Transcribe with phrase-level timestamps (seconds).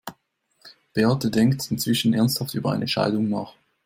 [0.95, 3.53] Beate denkt inzwischen ernsthaft über eine Scheidung nach.